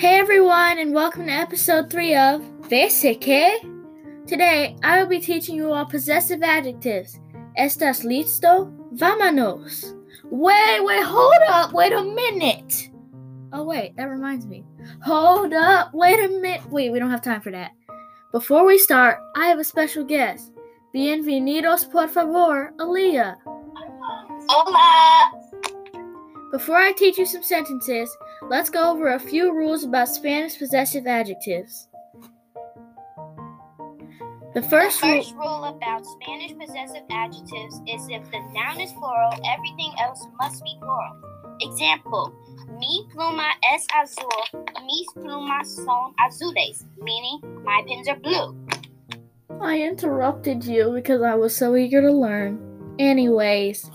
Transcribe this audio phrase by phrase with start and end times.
[0.00, 3.20] Hey everyone, and welcome to episode 3 of Basic.
[3.20, 7.20] Today, I will be teaching you all possessive adjectives.
[7.58, 8.72] ¿Estás listo?
[8.94, 9.92] Vámonos!
[10.30, 12.88] Wait, wait, hold up, wait a minute!
[13.52, 14.64] Oh, wait, that reminds me.
[15.02, 16.64] Hold up, wait a minute.
[16.70, 17.72] Wait, we don't have time for that.
[18.32, 20.50] Before we start, I have a special guest.
[20.94, 23.36] Bienvenidos, por favor, Aaliyah.
[24.48, 25.30] Hola!
[26.52, 28.10] Before I teach you some sentences,
[28.48, 31.88] let's go over a few rules about Spanish possessive adjectives.
[34.54, 35.22] The The first rule.
[35.36, 40.76] rule about Spanish possessive adjectives is if the noun is plural, everything else must be
[40.80, 41.16] plural.
[41.60, 42.32] Example,
[42.78, 48.56] mi pluma es azul, mis plumas son azules, meaning my pens are blue.
[49.60, 52.58] I interrupted you because I was so eager to learn.
[52.98, 53.88] Anyways,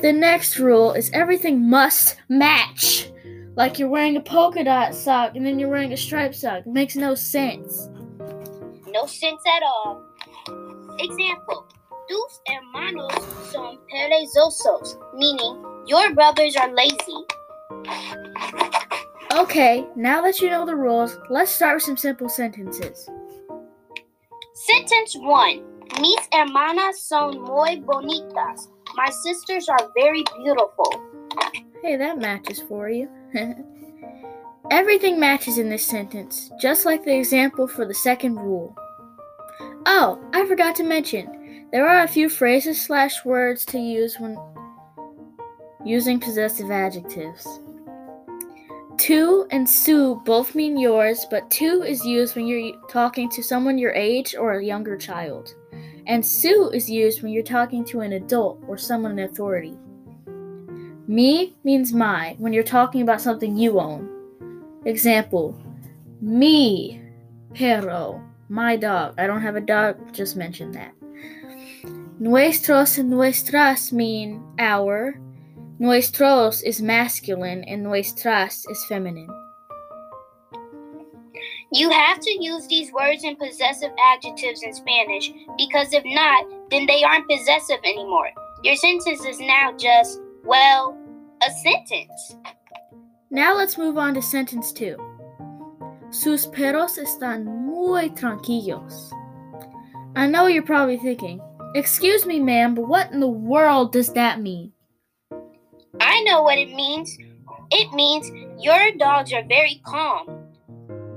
[0.00, 3.07] the next rule is everything must match.
[3.58, 6.60] Like you're wearing a polka dot sock and then you're wearing a striped sock.
[6.60, 7.88] It makes no sense.
[8.86, 10.00] No sense at all.
[11.00, 11.66] Example,
[12.08, 13.12] tus hermanos
[13.50, 17.24] son perezosos, meaning your brothers are lazy.
[19.32, 23.10] Okay, now that you know the rules, let's start with some simple sentences.
[24.54, 25.64] Sentence 1.
[26.00, 28.68] Mis hermanas son muy bonitas.
[28.94, 30.92] My sisters are very beautiful.
[31.82, 33.08] Hey, that matches for you.
[34.70, 38.76] Everything matches in this sentence, just like the example for the second rule.
[39.86, 44.38] Oh, I forgot to mention, there are a few phrases slash words to use when
[45.84, 47.60] using possessive adjectives.
[48.98, 53.78] Tu and su both mean yours, but tu is used when you're talking to someone
[53.78, 55.54] your age or a younger child.
[56.06, 59.78] And su is used when you're talking to an adult or someone in authority.
[61.08, 64.10] Mi means my when you're talking about something you own.
[64.84, 65.58] Example,
[66.20, 67.00] mi,
[67.54, 69.14] perro, my dog.
[69.16, 70.92] I don't have a dog, just mention that.
[72.18, 75.18] Nuestros and nuestras mean our.
[75.78, 79.30] Nuestros is masculine and nuestras is feminine.
[81.72, 86.84] You have to use these words in possessive adjectives in Spanish because if not, then
[86.84, 88.28] they aren't possessive anymore.
[88.62, 90.98] Your sentence is now just, well,
[91.46, 92.36] a sentence.
[93.30, 94.96] Now let's move on to sentence 2.
[96.10, 99.12] Sus perros están muy tranquilos.
[100.16, 101.40] I know you're probably thinking,
[101.74, 104.72] Excuse me, ma'am, but what in the world does that mean?
[106.00, 107.16] I know what it means.
[107.70, 110.46] It means your dogs are very calm.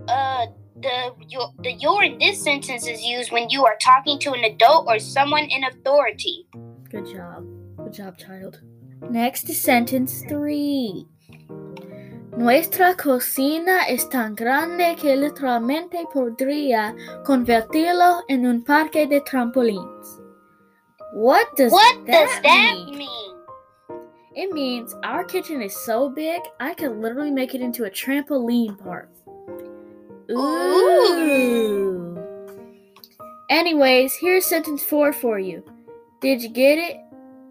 [0.08, 0.48] Uh,
[0.82, 4.44] the your, the your in this sentence is used when you are talking to an
[4.44, 6.48] adult or someone in authority.
[6.90, 7.46] Good job.
[7.78, 8.60] Good job, child.
[9.10, 11.06] Next is sentence 3.
[12.38, 16.96] Nuestra cocina es tan grande que literalmente podría
[17.26, 20.20] convertirlo en un parque de trampolines.
[21.14, 22.98] What does What that does that mean?
[23.00, 23.36] mean?
[24.34, 28.78] It means our kitchen is so big, I could literally make it into a trampoline
[28.82, 29.10] park.
[30.32, 32.18] Ooh.
[33.50, 35.64] Anyways, here's sentence four for you.
[36.22, 36.96] Did you get it?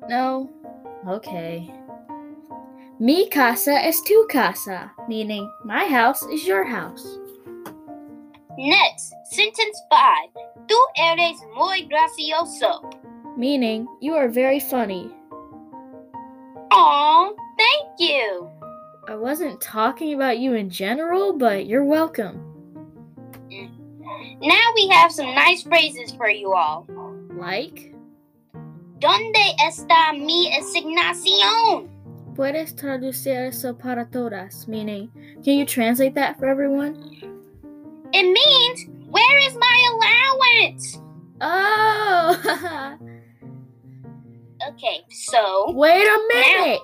[0.09, 0.49] No?
[1.09, 1.73] Okay.
[2.99, 7.19] Mi casa es tu casa, meaning my house is your house.
[8.59, 10.29] Next, sentence five.
[10.67, 12.83] Tú eres muy gracioso.
[13.39, 15.11] Meaning, you are very funny.
[16.73, 18.51] Aw, thank you.
[19.09, 22.45] I wasn't talking about you in general, but you're welcome.
[24.43, 26.87] Now we have some nice phrases for you all.
[27.31, 27.90] Like,
[29.01, 32.01] ¿Dónde está mi asignación?
[32.37, 35.11] puedes traducir eso para todas, meaning,
[35.45, 36.97] can you translate that for everyone?
[38.13, 41.01] It means, where is my allowance?
[41.41, 42.97] Oh!
[44.69, 46.81] Okay, so Wait a minute!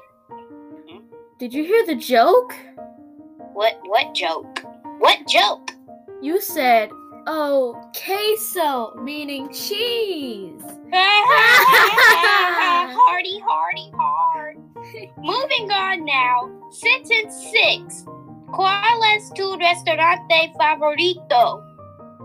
[1.38, 2.54] Did you hear the joke?
[3.52, 4.60] what what joke?
[4.98, 5.72] What joke?
[6.22, 6.88] You said,
[7.26, 10.62] oh, queso, meaning cheese.
[12.96, 14.56] hardy, hardy, hard.
[15.18, 16.50] Moving on now.
[16.70, 18.04] Sentence six.
[18.52, 21.62] ¿Cuál es tu restaurante favorito?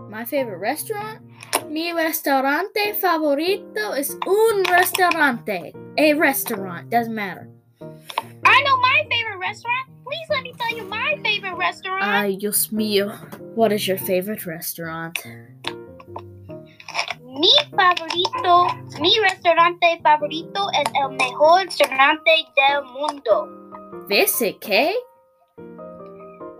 [0.08, 1.20] My favorite restaurant?
[1.68, 5.72] Mi restaurante favorito es un restaurante.
[5.98, 7.48] A restaurant, doesn't matter.
[8.44, 9.88] I know my favorite restaurant.
[10.04, 12.02] Please let me tell you my favorite restaurant.
[12.02, 13.12] Ay, Dios mío.
[13.54, 15.18] What is your favorite restaurant?
[17.22, 18.66] Mi favorito,
[18.98, 24.06] mi restaurante favorito es el mejor restaurante del mundo.
[24.08, 24.94] Visit, ¿qué?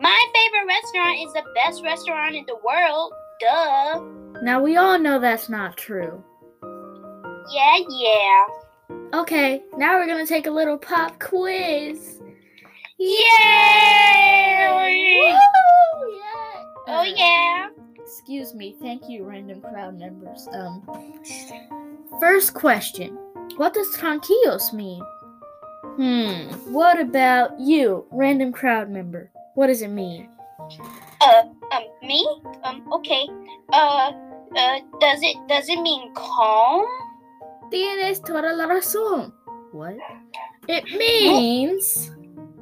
[0.01, 3.13] My favorite restaurant is the best restaurant in the world.
[3.41, 4.01] Duh.
[4.43, 6.23] Now we all know that's not true.
[7.55, 8.47] Yeah, yeah.
[9.15, 12.21] Okay, now we're gonna take a little pop quiz.
[12.99, 14.69] Yay!
[14.69, 15.42] Woo!
[16.95, 17.69] Oh yeah.
[17.99, 18.77] Excuse me.
[18.81, 20.47] Thank you, random crowd members.
[20.53, 20.83] Um,
[22.21, 23.17] first question:
[23.57, 25.03] What does tranquilos mean?
[25.97, 26.53] Hmm.
[26.73, 29.31] What about you, random crowd member?
[29.55, 30.29] What does it mean?
[31.21, 31.43] Uh,
[31.73, 32.29] um, me?
[32.65, 33.27] Um, okay.
[33.73, 34.13] Uh,
[34.55, 36.85] uh, does it does it mean calm?
[37.71, 39.33] Tienes toda la razón.
[39.73, 39.97] What?
[40.69, 42.11] It means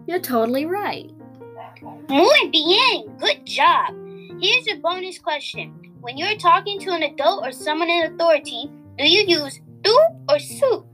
[0.06, 1.10] you're totally right.
[2.08, 3.16] Muy bien.
[3.18, 3.99] Good job.
[4.40, 5.92] Here's your bonus question.
[6.00, 9.94] When you're talking to an adult or someone in authority, do you use tú
[10.30, 10.86] or su?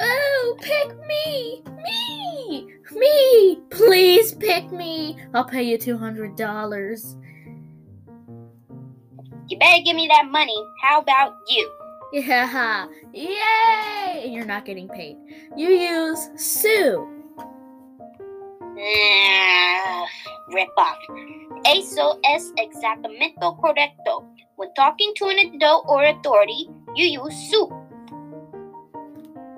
[0.00, 1.62] Oh, pick me!
[1.82, 2.66] Me!
[2.92, 3.58] Me!
[3.70, 5.16] Please pick me!
[5.32, 7.16] I'll pay you $200.
[9.48, 10.62] You better give me that money.
[10.82, 11.72] How about you?
[12.12, 12.86] Yeah!
[13.14, 14.28] Yay!
[14.28, 15.16] You're not getting paid.
[15.56, 17.17] You use su.
[18.80, 20.06] Ah,
[20.48, 20.98] rip off.
[21.64, 24.24] Eso es exactamente correcto.
[24.56, 27.68] When talking to an adult or authority, you use su.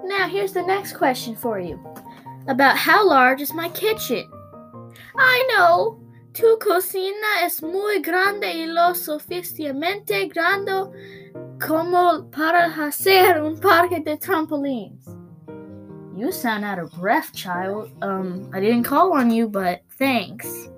[0.05, 1.79] Now, here's the next question for you
[2.49, 4.29] about how large is my kitchen?
[5.17, 5.99] I know.
[6.33, 10.89] Tu cocina es muy grande y lo suficientemente grande
[11.59, 15.20] como para hacer un parque de trampolines.
[16.21, 17.91] You sound out of breath, child.
[18.03, 20.45] Um, I didn't call on you, but thanks.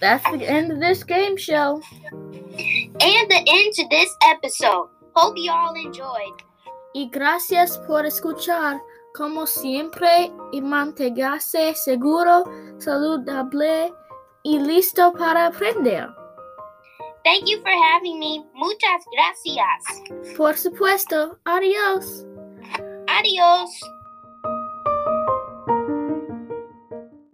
[0.00, 1.82] That's the end of this game show.
[1.98, 4.86] and the end to this episode.
[5.16, 6.44] Hope you all enjoyed.
[6.94, 8.80] Y gracias por escuchar.
[9.16, 12.44] Como siempre, y manténgase seguro,
[12.78, 13.92] saludable
[14.44, 16.08] y listo para aprender.
[17.24, 18.44] Thank you for having me.
[18.54, 20.36] Muchas gracias.
[20.36, 22.24] Por supuesto, adiós.
[23.24, 23.93] Adiós.